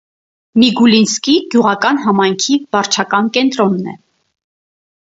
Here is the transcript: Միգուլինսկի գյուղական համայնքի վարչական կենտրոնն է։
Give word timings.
Միգուլինսկի 0.61 1.35
գյուղական 1.55 2.01
համայնքի 2.07 2.59
վարչական 2.79 3.31
կենտրոնն 3.39 3.95
է։ 3.95 3.97